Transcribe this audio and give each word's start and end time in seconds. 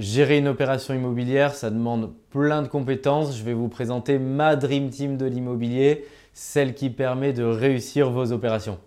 Gérer 0.00 0.38
une 0.38 0.48
opération 0.48 0.92
immobilière, 0.92 1.54
ça 1.54 1.70
demande 1.70 2.12
plein 2.30 2.62
de 2.62 2.68
compétences. 2.68 3.38
Je 3.38 3.44
vais 3.44 3.52
vous 3.52 3.68
présenter 3.68 4.18
ma 4.18 4.56
Dream 4.56 4.90
Team 4.90 5.16
de 5.16 5.24
l'immobilier, 5.24 6.04
celle 6.32 6.74
qui 6.74 6.90
permet 6.90 7.32
de 7.32 7.44
réussir 7.44 8.10
vos 8.10 8.32
opérations. 8.32 8.80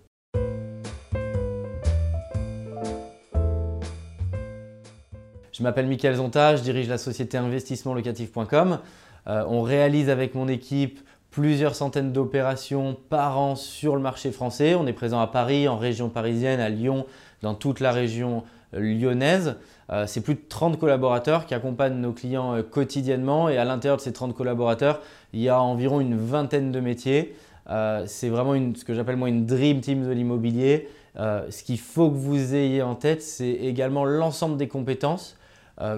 Je 5.54 5.64
m'appelle 5.64 5.88
Michael 5.88 6.16
Zonta, 6.16 6.58
je 6.58 6.62
dirige 6.64 6.90
la 6.90 6.98
société 6.98 7.38
investissementlocatif.com. 7.38 8.80
Euh, 9.28 9.46
on 9.48 9.62
réalise 9.62 10.10
avec 10.10 10.36
mon 10.36 10.50
équipe 10.50 11.00
plusieurs 11.32 11.76
centaines 11.76 12.12
d'opérations 12.12 12.98
par 13.10 13.40
an 13.40 13.56
sur 13.56 13.96
le 13.96 14.02
marché 14.02 14.34
français. 14.34 14.76
On 14.76 14.86
est 14.88 14.94
présent 14.94 15.22
à 15.22 15.28
Paris, 15.28 15.70
en 15.70 15.78
région 15.78 16.10
parisienne, 16.10 16.60
à 16.60 16.68
Lyon, 16.68 17.06
dans 17.42 17.56
toute 17.56 17.80
la 17.80 17.94
région 17.94 18.44
lyonnaise. 18.74 19.56
Euh, 19.90 20.06
c'est 20.08 20.22
plus 20.22 20.36
de 20.36 20.42
30 20.48 20.80
collaborateurs 20.80 21.46
qui 21.46 21.54
accompagnent 21.54 22.00
nos 22.00 22.12
clients 22.12 22.56
euh, 22.56 22.64
quotidiennement 22.64 23.50
et 23.50 23.58
à 23.58 23.66
l'intérieur 23.66 23.98
de 23.98 24.02
ces 24.02 24.12
30 24.12 24.36
collaborateurs, 24.36 25.02
il 25.34 25.42
y 25.42 25.50
a 25.50 25.62
environ 25.62 26.02
une 26.02 26.18
vingtaine 26.18 26.72
de 26.72 26.80
métiers. 26.80 27.36
Euh, 27.70 28.04
c'est 28.06 28.30
vraiment 28.30 28.54
ce 28.76 28.84
que 28.84 28.94
j'appelle 28.94 29.16
moi 29.16 29.30
une 29.30 29.46
dream 29.46 29.82
team 29.82 30.06
de 30.06 30.12
l'immobilier. 30.12 30.90
ce 31.18 31.64
qu'il 31.64 31.80
faut 31.80 32.10
que 32.12 32.16
vous 32.16 32.54
ayez 32.54 32.82
en 32.82 32.96
tête, 32.96 33.22
c'est 33.22 33.50
également 33.50 34.06
l'ensemble 34.06 34.58
des 34.58 34.68
compétences 34.68 35.36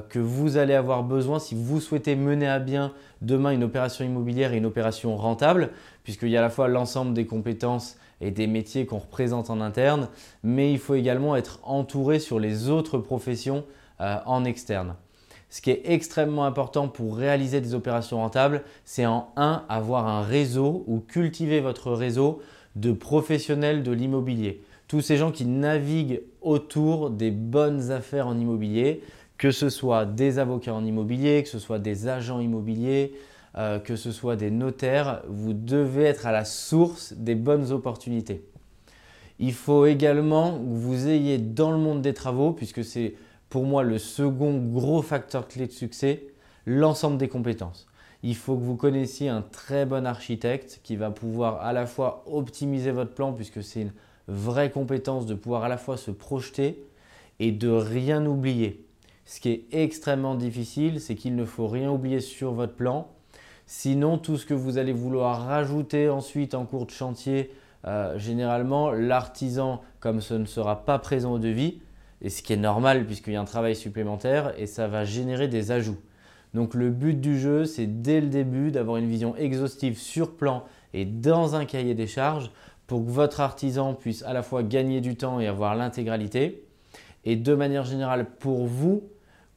que 0.09 0.19
vous 0.19 0.57
allez 0.57 0.73
avoir 0.73 1.03
besoin 1.03 1.39
si 1.39 1.55
vous 1.55 1.79
souhaitez 1.79 2.15
mener 2.15 2.47
à 2.47 2.59
bien 2.59 2.91
demain 3.21 3.51
une 3.51 3.63
opération 3.63 4.03
immobilière 4.03 4.53
et 4.53 4.57
une 4.57 4.65
opération 4.65 5.15
rentable, 5.15 5.69
puisqu'il 6.03 6.29
y 6.29 6.35
a 6.35 6.39
à 6.39 6.43
la 6.43 6.49
fois 6.49 6.67
l'ensemble 6.67 7.13
des 7.13 7.25
compétences 7.25 7.97
et 8.21 8.31
des 8.31 8.47
métiers 8.47 8.85
qu'on 8.85 8.97
représente 8.97 9.49
en 9.49 9.61
interne, 9.61 10.09
mais 10.43 10.71
il 10.71 10.79
faut 10.79 10.95
également 10.95 11.35
être 11.35 11.59
entouré 11.63 12.19
sur 12.19 12.39
les 12.39 12.69
autres 12.69 12.97
professions 12.97 13.63
euh, 14.01 14.17
en 14.25 14.45
externe. 14.45 14.95
Ce 15.49 15.61
qui 15.61 15.71
est 15.71 15.81
extrêmement 15.85 16.45
important 16.45 16.87
pour 16.87 17.17
réaliser 17.17 17.59
des 17.59 17.73
opérations 17.73 18.17
rentables, 18.17 18.63
c'est 18.85 19.05
en 19.05 19.29
un, 19.35 19.63
avoir 19.67 20.07
un 20.07 20.21
réseau 20.21 20.83
ou 20.87 20.99
cultiver 20.99 21.59
votre 21.59 21.91
réseau 21.91 22.41
de 22.75 22.91
professionnels 22.91 23.81
de 23.81 23.91
l'immobilier. 23.91 24.61
Tous 24.87 25.01
ces 25.01 25.17
gens 25.17 25.31
qui 25.31 25.45
naviguent 25.45 26.21
autour 26.41 27.09
des 27.09 27.31
bonnes 27.31 27.91
affaires 27.91 28.27
en 28.27 28.37
immobilier, 28.37 29.01
que 29.39 29.51
ce 29.51 29.69
soit 29.69 30.05
des 30.05 30.37
avocats 30.37 30.73
en 30.73 30.85
immobilier, 30.85 31.41
que 31.41 31.49
ce 31.49 31.59
soit 31.59 31.79
des 31.79 32.07
agents 32.07 32.41
immobiliers, 32.41 33.13
euh, 33.57 33.79
que 33.79 33.95
ce 33.95 34.11
soit 34.11 34.35
des 34.35 34.51
notaires, 34.51 35.23
vous 35.27 35.53
devez 35.53 36.03
être 36.03 36.27
à 36.27 36.31
la 36.33 36.45
source 36.45 37.13
des 37.13 37.35
bonnes 37.35 37.71
opportunités. 37.71 38.43
Il 39.39 39.53
faut 39.53 39.85
également 39.85 40.51
que 40.51 40.65
vous 40.65 41.07
ayez 41.07 41.37
dans 41.37 41.71
le 41.71 41.77
monde 41.77 42.01
des 42.01 42.13
travaux, 42.13 42.51
puisque 42.51 42.83
c'est 42.83 43.15
pour 43.49 43.63
moi 43.63 43.81
le 43.81 43.97
second 43.97 44.57
gros 44.57 45.01
facteur 45.01 45.47
clé 45.47 45.67
de 45.67 45.71
succès, 45.71 46.27
l'ensemble 46.65 47.17
des 47.17 47.29
compétences. 47.29 47.87
Il 48.21 48.35
faut 48.35 48.57
que 48.57 48.63
vous 48.63 48.75
connaissiez 48.75 49.29
un 49.29 49.41
très 49.41 49.85
bon 49.85 50.05
architecte 50.05 50.81
qui 50.83 50.97
va 50.97 51.11
pouvoir 51.11 51.61
à 51.61 51.71
la 51.71 51.85
fois 51.85 52.25
optimiser 52.27 52.91
votre 52.91 53.13
plan, 53.13 53.31
puisque 53.31 53.63
c'est 53.63 53.83
une 53.83 53.93
vraie 54.27 54.69
compétence 54.69 55.25
de 55.25 55.33
pouvoir 55.33 55.63
à 55.63 55.69
la 55.69 55.77
fois 55.77 55.95
se 55.95 56.11
projeter 56.11 56.83
et 57.39 57.53
de 57.53 57.69
rien 57.69 58.25
oublier. 58.25 58.85
Ce 59.29 59.39
qui 59.39 59.49
est 59.49 59.65
extrêmement 59.71 60.33
difficile, 60.33 60.99
c'est 60.99 61.13
qu'il 61.13 61.35
ne 61.35 61.45
faut 61.45 61.67
rien 61.67 61.91
oublier 61.91 62.19
sur 62.19 62.51
votre 62.51 62.73
plan 62.73 63.09
Sinon, 63.67 64.17
tout 64.17 64.37
ce 64.37 64.47
que 64.47 64.55
vous 64.55 64.79
allez 64.79 64.91
vouloir 64.91 65.45
rajouter 65.45 66.09
ensuite 66.09 66.55
en 66.55 66.65
cours 66.65 66.87
de 66.87 66.91
chantier, 66.91 67.51
euh, 67.85 68.17
généralement, 68.17 68.91
l'artisan, 68.91 69.81
comme 69.99 70.19
ce 70.19 70.33
ne 70.33 70.45
sera 70.45 70.83
pas 70.83 70.97
présent 70.97 71.33
au 71.33 71.37
devis, 71.37 71.79
et 72.23 72.29
ce 72.31 72.41
qui 72.41 72.53
est 72.53 72.57
normal 72.57 73.05
puisqu'il 73.05 73.33
y 73.33 73.35
a 73.35 73.41
un 73.41 73.45
travail 73.45 73.75
supplémentaire, 73.75 74.55
et 74.57 74.65
ça 74.65 74.87
va 74.87 75.05
générer 75.05 75.47
des 75.47 75.69
ajouts. 75.69 75.99
Donc 76.55 76.73
le 76.73 76.89
but 76.89 77.21
du 77.21 77.39
jeu, 77.39 77.65
c'est 77.65 78.01
dès 78.01 78.21
le 78.21 78.27
début 78.29 78.71
d'avoir 78.71 78.97
une 78.97 79.07
vision 79.07 79.35
exhaustive 79.35 79.99
sur 79.99 80.37
plan 80.37 80.63
et 80.95 81.05
dans 81.05 81.55
un 81.55 81.65
cahier 81.65 81.93
des 81.93 82.07
charges 82.07 82.49
pour 82.87 83.05
que 83.05 83.11
votre 83.11 83.41
artisan 83.41 83.93
puisse 83.93 84.23
à 84.23 84.33
la 84.33 84.41
fois 84.41 84.63
gagner 84.63 85.01
du 85.01 85.15
temps 85.15 85.39
et 85.39 85.45
avoir 85.45 85.75
l'intégralité, 85.75 86.63
et 87.23 87.35
de 87.35 87.53
manière 87.53 87.85
générale 87.85 88.25
pour 88.39 88.65
vous, 88.65 89.03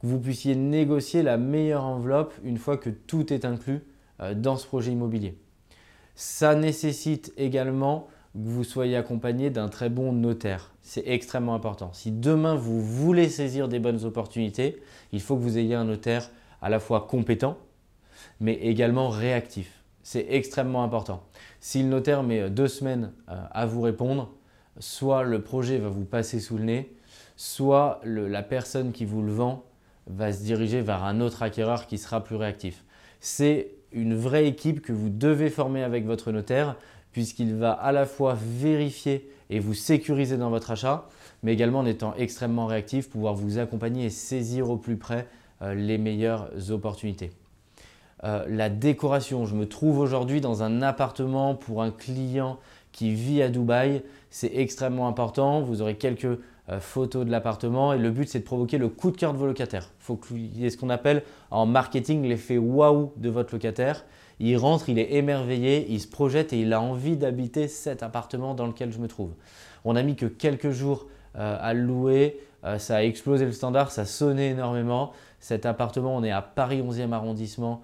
vous 0.03 0.19
puissiez 0.19 0.55
négocier 0.55 1.23
la 1.23 1.37
meilleure 1.37 1.85
enveloppe 1.85 2.33
une 2.43 2.57
fois 2.57 2.77
que 2.77 2.89
tout 2.89 3.33
est 3.33 3.45
inclus 3.45 3.81
euh, 4.19 4.35
dans 4.35 4.57
ce 4.57 4.67
projet 4.67 4.91
immobilier. 4.91 5.37
Ça 6.13 6.53
nécessite 6.55 7.33
également 7.37 8.07
que 8.33 8.39
vous 8.39 8.63
soyez 8.63 8.97
accompagné 8.97 9.49
d'un 9.49 9.69
très 9.69 9.89
bon 9.89 10.11
notaire. 10.11 10.73
C'est 10.81 11.07
extrêmement 11.07 11.55
important. 11.55 11.91
Si 11.93 12.11
demain 12.11 12.55
vous 12.55 12.81
voulez 12.81 13.29
saisir 13.29 13.67
des 13.67 13.79
bonnes 13.79 14.03
opportunités, 14.03 14.81
il 15.11 15.21
faut 15.21 15.35
que 15.35 15.41
vous 15.41 15.57
ayez 15.57 15.75
un 15.75 15.85
notaire 15.85 16.29
à 16.61 16.69
la 16.69 16.79
fois 16.79 17.07
compétent, 17.09 17.57
mais 18.39 18.53
également 18.55 19.09
réactif. 19.09 19.83
C'est 20.03 20.25
extrêmement 20.29 20.83
important. 20.83 21.23
Si 21.61 21.81
le 21.81 21.87
notaire 21.87 22.23
met 22.23 22.49
deux 22.49 22.67
semaines 22.67 23.13
euh, 23.29 23.41
à 23.51 23.65
vous 23.65 23.81
répondre, 23.81 24.33
soit 24.79 25.23
le 25.23 25.41
projet 25.41 25.77
va 25.77 25.87
vous 25.87 26.05
passer 26.05 26.39
sous 26.41 26.57
le 26.57 26.65
nez, 26.65 26.93
soit 27.37 28.01
la 28.03 28.43
personne 28.43 28.91
qui 28.91 29.05
vous 29.05 29.21
le 29.21 29.31
vend 29.31 29.63
va 30.07 30.31
se 30.31 30.43
diriger 30.43 30.81
vers 30.81 31.03
un 31.03 31.21
autre 31.21 31.43
acquéreur 31.43 31.87
qui 31.87 31.97
sera 31.97 32.23
plus 32.23 32.35
réactif. 32.35 32.83
C'est 33.19 33.71
une 33.91 34.15
vraie 34.15 34.47
équipe 34.47 34.81
que 34.81 34.91
vous 34.91 35.09
devez 35.09 35.49
former 35.49 35.83
avec 35.83 36.05
votre 36.05 36.31
notaire 36.31 36.75
puisqu'il 37.11 37.55
va 37.55 37.71
à 37.71 37.91
la 37.91 38.05
fois 38.05 38.35
vérifier 38.35 39.29
et 39.49 39.59
vous 39.59 39.75
sécuriser 39.75 40.35
dans 40.35 40.49
votre 40.49 40.71
achat, 40.71 41.07
mais 41.43 41.53
également 41.53 41.79
en 41.79 41.85
étant 41.85 42.15
extrêmement 42.15 42.65
réactif, 42.65 43.09
pouvoir 43.09 43.35
vous 43.35 43.59
accompagner 43.59 44.05
et 44.05 44.09
saisir 44.09 44.69
au 44.69 44.77
plus 44.77 44.97
près 44.97 45.27
euh, 45.61 45.75
les 45.75 45.99
meilleures 45.99 46.49
opportunités. 46.71 47.31
Euh, 48.23 48.45
la 48.47 48.69
décoration, 48.69 49.45
je 49.45 49.55
me 49.55 49.67
trouve 49.67 49.99
aujourd'hui 49.99 50.41
dans 50.41 50.63
un 50.63 50.81
appartement 50.81 51.55
pour 51.55 51.83
un 51.83 51.91
client 51.91 52.57
qui 52.91 53.13
vit 53.13 53.41
à 53.41 53.49
Dubaï. 53.49 54.01
C'est 54.29 54.55
extrêmement 54.55 55.07
important. 55.07 55.61
Vous 55.61 55.81
aurez 55.81 55.95
quelques 55.95 56.39
euh, 56.69 56.79
photos 56.79 57.25
de 57.25 57.31
l'appartement 57.31 57.91
et 57.91 57.97
le 57.97 58.09
but 58.09 58.29
c'est 58.29 58.39
de 58.39 58.45
provoquer 58.45 58.77
le 58.77 58.87
coup 58.87 59.11
de 59.11 59.17
cœur 59.17 59.33
de 59.33 59.37
vos 59.37 59.45
locataires. 59.45 59.89
Il 59.99 60.03
faut 60.03 60.15
qu'il 60.15 60.57
y 60.57 60.65
ait 60.65 60.69
ce 60.69 60.77
qu'on 60.77 60.89
appelle 60.89 61.23
en 61.51 61.65
marketing 61.65 62.23
l'effet 62.23 62.57
waouh 62.57 63.11
de 63.17 63.29
votre 63.29 63.53
locataire. 63.53 64.05
Il 64.39 64.55
rentre, 64.57 64.87
il 64.87 64.97
est 64.97 65.13
émerveillé, 65.13 65.85
il 65.89 65.99
se 65.99 66.07
projette 66.07 66.53
et 66.53 66.61
il 66.61 66.71
a 66.71 66.79
envie 66.79 67.17
d'habiter 67.17 67.67
cet 67.67 68.01
appartement 68.01 68.55
dans 68.55 68.65
lequel 68.65 68.93
je 68.93 68.99
me 68.99 69.07
trouve. 69.07 69.31
On 69.83 69.93
n'a 69.93 70.03
mis 70.03 70.15
que 70.15 70.25
quelques 70.25 70.71
jours 70.71 71.07
euh, 71.35 71.57
à 71.59 71.73
le 71.73 71.81
louer, 71.81 72.39
euh, 72.63 72.77
ça 72.77 72.95
a 72.95 73.03
explosé 73.03 73.45
le 73.45 73.51
standard, 73.51 73.91
ça 73.91 74.05
sonnait 74.05 74.51
énormément. 74.51 75.11
Cet 75.41 75.65
appartement, 75.65 76.15
on 76.15 76.23
est 76.23 76.31
à 76.31 76.41
Paris 76.41 76.81
11e 76.81 77.11
arrondissement 77.11 77.81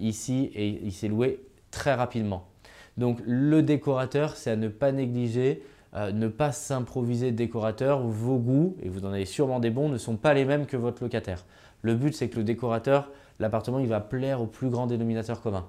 ici 0.00 0.50
et 0.56 0.80
il 0.82 0.92
s'est 0.92 1.06
loué 1.06 1.40
très 1.70 1.94
rapidement. 1.94 2.48
Donc 2.96 3.20
le 3.24 3.62
décorateur, 3.62 4.36
c'est 4.36 4.50
à 4.50 4.56
ne 4.56 4.68
pas 4.68 4.92
négliger. 4.92 5.62
Euh, 5.96 6.12
ne 6.12 6.28
pas 6.28 6.52
s'improviser 6.52 7.32
décorateur. 7.32 8.00
Vos 8.00 8.36
goûts, 8.36 8.76
et 8.82 8.90
vous 8.90 9.06
en 9.06 9.12
avez 9.12 9.24
sûrement 9.24 9.60
des 9.60 9.70
bons, 9.70 9.88
ne 9.88 9.96
sont 9.96 10.16
pas 10.16 10.34
les 10.34 10.44
mêmes 10.44 10.66
que 10.66 10.76
votre 10.76 11.02
locataire. 11.02 11.46
Le 11.80 11.94
but, 11.94 12.14
c'est 12.14 12.28
que 12.28 12.36
le 12.36 12.44
décorateur, 12.44 13.10
l'appartement, 13.40 13.78
il 13.78 13.88
va 13.88 14.00
plaire 14.00 14.42
au 14.42 14.46
plus 14.46 14.68
grand 14.68 14.86
dénominateur 14.86 15.40
commun. 15.40 15.66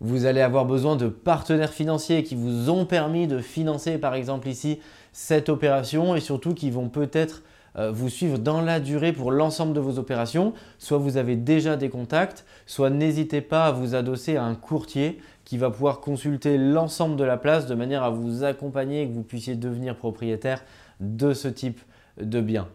Vous 0.00 0.26
allez 0.26 0.42
avoir 0.42 0.66
besoin 0.66 0.96
de 0.96 1.08
partenaires 1.08 1.72
financiers 1.72 2.22
qui 2.22 2.34
vous 2.34 2.68
ont 2.68 2.84
permis 2.84 3.26
de 3.26 3.38
financer, 3.38 3.96
par 3.96 4.14
exemple 4.14 4.48
ici, 4.48 4.78
cette 5.12 5.48
opération 5.48 6.14
et 6.16 6.20
surtout 6.20 6.52
qui 6.52 6.70
vont 6.70 6.90
peut-être 6.90 7.42
vous 7.76 8.10
suivre 8.10 8.38
dans 8.38 8.60
la 8.60 8.80
durée 8.80 9.12
pour 9.12 9.30
l'ensemble 9.30 9.72
de 9.72 9.80
vos 9.80 9.98
opérations. 9.98 10.52
Soit 10.78 10.98
vous 10.98 11.16
avez 11.16 11.36
déjà 11.36 11.76
des 11.76 11.88
contacts, 11.88 12.44
soit 12.66 12.90
n'hésitez 12.90 13.40
pas 13.40 13.66
à 13.66 13.72
vous 13.72 13.94
adosser 13.94 14.36
à 14.36 14.44
un 14.44 14.54
courtier 14.54 15.18
qui 15.44 15.58
va 15.58 15.70
pouvoir 15.70 16.00
consulter 16.00 16.58
l'ensemble 16.58 17.16
de 17.16 17.24
la 17.24 17.36
place 17.36 17.66
de 17.66 17.74
manière 17.74 18.02
à 18.02 18.10
vous 18.10 18.44
accompagner 18.44 19.02
et 19.02 19.08
que 19.08 19.12
vous 19.12 19.22
puissiez 19.22 19.54
devenir 19.54 19.96
propriétaire 19.96 20.62
de 21.00 21.34
ce 21.34 21.48
type 21.48 21.80
de 22.20 22.40
bien. 22.40 22.68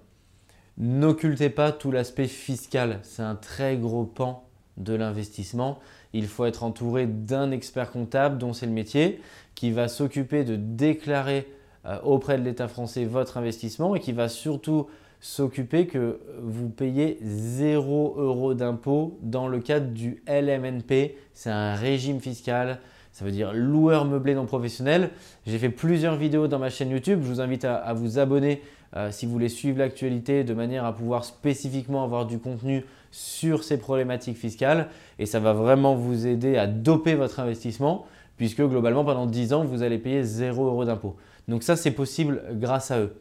N'occultez 0.77 1.49
pas 1.49 1.71
tout 1.71 1.91
l'aspect 1.91 2.27
fiscal, 2.27 2.99
c'est 3.01 3.23
un 3.23 3.35
très 3.35 3.77
gros 3.77 4.05
pan 4.05 4.47
de 4.77 4.93
l'investissement. 4.93 5.79
Il 6.13 6.27
faut 6.27 6.45
être 6.45 6.63
entouré 6.63 7.07
d'un 7.07 7.51
expert 7.51 7.91
comptable 7.91 8.37
dont 8.37 8.53
c'est 8.53 8.67
le 8.67 8.71
métier, 8.71 9.19
qui 9.55 9.71
va 9.71 9.87
s'occuper 9.87 10.43
de 10.43 10.55
déclarer 10.55 11.47
euh, 11.47 11.56
auprès 12.03 12.37
de 12.37 12.43
l'État 12.43 12.67
français 12.67 13.05
votre 13.05 13.37
investissement 13.37 13.95
et 13.95 13.99
qui 13.99 14.11
va 14.11 14.29
surtout 14.29 14.87
s'occuper 15.19 15.87
que 15.87 16.19
vous 16.41 16.69
payez 16.69 17.17
0 17.21 18.15
euros 18.17 18.53
d'impôt 18.53 19.17
dans 19.21 19.47
le 19.47 19.59
cadre 19.59 19.87
du 19.87 20.21
LMNP. 20.27 21.15
C'est 21.33 21.49
un 21.49 21.75
régime 21.75 22.19
fiscal, 22.19 22.79
ça 23.11 23.25
veut 23.25 23.31
dire 23.31 23.51
loueur 23.53 24.05
meublé 24.05 24.35
non 24.35 24.45
professionnel. 24.45 25.09
J'ai 25.47 25.57
fait 25.57 25.69
plusieurs 25.69 26.17
vidéos 26.17 26.47
dans 26.47 26.59
ma 26.59 26.69
chaîne 26.69 26.91
YouTube. 26.91 27.21
Je 27.23 27.27
vous 27.27 27.41
invite 27.41 27.65
à, 27.65 27.91
vous 27.93 28.19
abonner 28.19 28.61
euh, 28.95 29.09
si 29.11 29.25
vous 29.25 29.31
voulez 29.31 29.49
suivre 29.49 29.79
l'actualité 29.79 30.43
de 30.43 30.53
manière 30.53 30.85
à 30.85 30.93
pouvoir 30.93 31.25
spécifiquement 31.25 32.03
avoir 32.03 32.27
du 32.27 32.37
contenu 32.37 32.85
sur 33.09 33.63
ces 33.63 33.77
problématiques 33.77 34.37
fiscales. 34.37 34.89
Et 35.17 35.25
ça 35.25 35.39
va 35.39 35.53
vraiment 35.53 35.95
vous 35.95 36.27
aider 36.27 36.57
à 36.57 36.67
doper 36.67 37.15
votre 37.15 37.39
investissement 37.39 38.05
puisque 38.37 38.61
globalement 38.61 39.03
pendant 39.03 39.25
10 39.25 39.53
ans, 39.53 39.65
vous 39.65 39.83
allez 39.83 39.97
payer 39.97 40.23
0 40.23 40.65
euros 40.65 40.85
d'impôt. 40.85 41.15
Donc 41.47 41.63
ça, 41.63 41.75
c'est 41.75 41.91
possible 41.91 42.41
grâce 42.53 42.91
à 42.91 42.99
eux. 42.99 43.13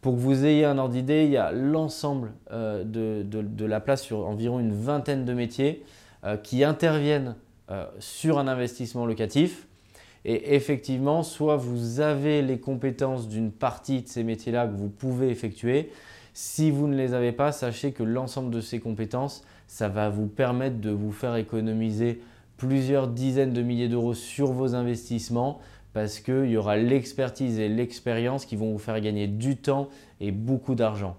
Pour 0.00 0.14
que 0.14 0.20
vous 0.20 0.46
ayez 0.46 0.64
un 0.64 0.78
ordre 0.78 0.94
d'idée, 0.94 1.24
il 1.24 1.30
y 1.30 1.36
a 1.36 1.52
l'ensemble 1.52 2.32
euh, 2.52 2.84
de, 2.84 3.64
la 3.66 3.80
place 3.80 4.02
sur 4.02 4.26
environ 4.26 4.58
une 4.58 4.72
vingtaine 4.72 5.24
de 5.24 5.34
métiers 5.34 5.84
euh, 6.24 6.36
qui 6.36 6.64
interviennent 6.64 7.36
euh, 7.70 7.84
sur 7.98 8.38
un 8.38 8.48
investissement 8.48 9.04
locatif. 9.04 9.66
Et 10.24 10.54
effectivement, 10.54 11.22
soit 11.22 11.56
vous 11.56 12.00
avez 12.00 12.42
les 12.42 12.58
compétences 12.58 13.28
d'une 13.28 13.50
partie 13.50 14.02
de 14.02 14.08
ces 14.08 14.22
métiers-là 14.22 14.66
que 14.66 14.76
vous 14.76 14.88
pouvez 14.88 15.28
effectuer. 15.30 15.90
Si 16.32 16.70
vous 16.70 16.88
ne 16.88 16.96
les 16.96 17.14
avez 17.14 17.32
pas, 17.32 17.52
sachez 17.52 17.92
que 17.92 18.02
l'ensemble 18.02 18.50
de 18.50 18.60
ces 18.60 18.80
compétences, 18.80 19.44
ça 19.66 19.88
va 19.88 20.08
vous 20.08 20.26
permettre 20.26 20.80
de 20.80 20.90
vous 20.90 21.12
faire 21.12 21.36
économiser 21.36 22.20
plusieurs 22.60 23.08
dizaines 23.08 23.54
de 23.54 23.62
milliers 23.62 23.88
d'euros 23.88 24.12
sur 24.12 24.52
vos 24.52 24.74
investissements 24.74 25.60
parce 25.94 26.20
qu'il 26.20 26.50
y 26.50 26.58
aura 26.58 26.76
l'expertise 26.76 27.58
et 27.58 27.70
l'expérience 27.70 28.44
qui 28.44 28.54
vont 28.54 28.70
vous 28.70 28.78
faire 28.78 29.00
gagner 29.00 29.26
du 29.28 29.56
temps 29.56 29.88
et 30.20 30.30
beaucoup 30.30 30.74
d'argent. 30.74 31.16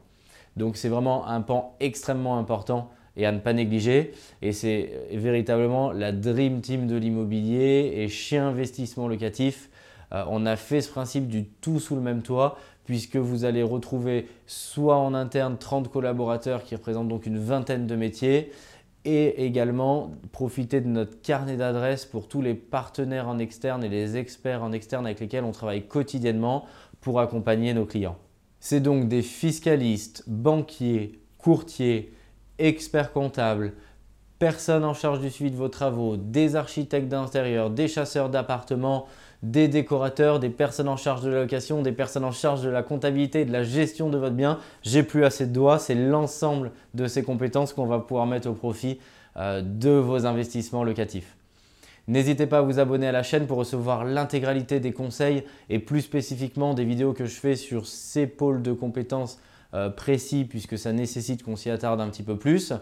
Donc 0.55 0.77
c'est 0.77 0.88
vraiment 0.88 1.27
un 1.27 1.41
pan 1.41 1.75
extrêmement 1.79 2.38
important 2.38 2.91
et 3.17 3.25
à 3.25 3.31
ne 3.31 3.39
pas 3.39 3.53
négliger. 3.53 4.11
Et 4.43 4.51
c'est 4.51 5.07
véritablement 5.11 5.91
la 5.91 6.11
Dream 6.11 6.61
Team 6.61 6.85
de 6.85 6.95
l'immobilier 6.95 7.91
et 7.95 8.07
chez 8.07 8.37
Investissement 8.37 9.07
Locatif. 9.07 9.71
Euh, 10.13 10.23
on 10.29 10.45
a 10.45 10.55
fait 10.55 10.81
ce 10.81 10.91
principe 10.91 11.27
du 11.27 11.45
tout 11.45 11.79
sous 11.79 11.95
le 11.95 12.01
même 12.01 12.21
toit 12.21 12.55
puisque 12.85 13.15
vous 13.15 13.45
allez 13.45 13.63
retrouver 13.63 14.27
soit 14.45 14.97
en 14.97 15.15
interne 15.15 15.57
30 15.57 15.91
collaborateurs 15.91 16.63
qui 16.63 16.75
représentent 16.75 17.07
donc 17.07 17.25
une 17.25 17.39
vingtaine 17.39 17.87
de 17.87 17.95
métiers 17.95 18.51
et 19.06 19.45
également 19.45 20.12
profiter 20.31 20.81
de 20.81 20.88
notre 20.88 21.21
carnet 21.21 21.57
d'adresses 21.57 22.06
pour 22.06 22.27
tous 22.27 22.42
les 22.42 22.53
partenaires 22.53 23.27
en 23.27 23.39
externe 23.39 23.83
et 23.83 23.89
les 23.89 24.18
experts 24.18 24.63
en 24.63 24.71
externe 24.71 25.06
avec 25.06 25.19
lesquels 25.19 25.44
on 25.44 25.51
travaille 25.51 25.88
quotidiennement 25.88 26.65
pour 27.01 27.19
accompagner 27.19 27.74
nos 27.74 27.86
clients. 27.86 28.18
C'est 28.59 28.80
donc 28.80 29.07
des 29.07 29.24
fiscalistes, 29.24 30.24
banquiers, 30.27 31.19
courtiers, 31.39 32.13
experts 32.59 33.12
comptables, 33.12 33.74
personnes 34.41 34.85
en 34.85 34.95
charge 34.95 35.19
du 35.19 35.29
suivi 35.29 35.51
de 35.51 35.55
vos 35.55 35.67
travaux, 35.67 36.17
des 36.17 36.55
architectes 36.55 37.07
d'intérieur, 37.07 37.69
des 37.69 37.88
chasseurs 37.88 38.27
d'appartements, 38.27 39.05
des 39.43 39.67
décorateurs, 39.67 40.39
des 40.39 40.49
personnes 40.49 40.88
en 40.88 40.97
charge 40.97 41.21
de 41.21 41.29
la 41.29 41.41
location, 41.41 41.83
des 41.83 41.91
personnes 41.91 42.23
en 42.23 42.31
charge 42.31 42.63
de 42.63 42.69
la 42.71 42.81
comptabilité 42.81 43.41
et 43.41 43.45
de 43.45 43.51
la 43.51 43.61
gestion 43.61 44.09
de 44.09 44.17
votre 44.17 44.33
bien. 44.33 44.57
J'ai 44.81 45.03
plus 45.03 45.25
assez 45.25 45.45
de 45.45 45.53
doigts, 45.53 45.77
c'est 45.77 45.93
l'ensemble 45.93 46.71
de 46.95 47.05
ces 47.05 47.21
compétences 47.21 47.71
qu'on 47.71 47.85
va 47.85 47.99
pouvoir 47.99 48.25
mettre 48.25 48.49
au 48.49 48.53
profit 48.53 48.97
euh, 49.38 49.61
de 49.61 49.91
vos 49.91 50.25
investissements 50.25 50.83
locatifs. 50.83 51.35
N'hésitez 52.07 52.47
pas 52.47 52.57
à 52.57 52.61
vous 52.63 52.79
abonner 52.79 53.05
à 53.07 53.11
la 53.11 53.21
chaîne 53.21 53.45
pour 53.45 53.59
recevoir 53.59 54.05
l'intégralité 54.05 54.79
des 54.79 54.91
conseils 54.91 55.44
et 55.69 55.77
plus 55.77 56.01
spécifiquement 56.01 56.73
des 56.73 56.83
vidéos 56.83 57.13
que 57.13 57.25
je 57.25 57.39
fais 57.39 57.55
sur 57.55 57.85
ces 57.85 58.25
pôles 58.25 58.63
de 58.63 58.73
compétences 58.73 59.39
euh, 59.75 59.91
précis 59.91 60.45
puisque 60.49 60.79
ça 60.79 60.94
nécessite 60.94 61.44
qu'on 61.44 61.55
s'y 61.55 61.69
attarde 61.69 62.01
un 62.01 62.09
petit 62.09 62.23
peu 62.23 62.37
plus. 62.37 62.73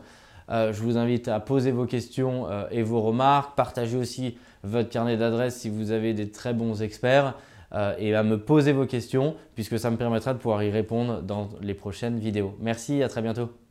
Euh, 0.49 0.73
je 0.73 0.81
vous 0.81 0.97
invite 0.97 1.27
à 1.27 1.39
poser 1.39 1.71
vos 1.71 1.85
questions 1.85 2.49
euh, 2.49 2.65
et 2.71 2.81
vos 2.81 3.01
remarques, 3.01 3.55
partager 3.55 3.97
aussi 3.97 4.37
votre 4.63 4.89
carnet 4.89 5.17
d'adresses 5.17 5.57
si 5.57 5.69
vous 5.69 5.91
avez 5.91 6.13
des 6.13 6.31
très 6.31 6.53
bons 6.53 6.81
experts 6.81 7.35
euh, 7.73 7.93
et 7.99 8.15
à 8.15 8.23
me 8.23 8.39
poser 8.39 8.73
vos 8.73 8.85
questions 8.85 9.35
puisque 9.55 9.77
ça 9.77 9.91
me 9.91 9.97
permettra 9.97 10.33
de 10.33 10.39
pouvoir 10.39 10.63
y 10.63 10.71
répondre 10.71 11.21
dans 11.21 11.49
les 11.61 11.75
prochaines 11.75 12.19
vidéos. 12.19 12.55
Merci, 12.59 13.03
à 13.03 13.09
très 13.09 13.21
bientôt. 13.21 13.68